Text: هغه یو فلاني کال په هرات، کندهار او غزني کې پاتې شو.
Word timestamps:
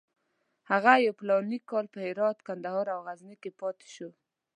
هغه 0.71 0.91
یو 1.05 1.13
فلاني 1.19 1.59
کال 1.69 1.85
په 1.93 1.99
هرات، 2.05 2.37
کندهار 2.47 2.85
او 2.95 2.99
غزني 3.07 3.35
کې 3.41 3.51
پاتې 3.61 3.87
شو. 3.95 4.09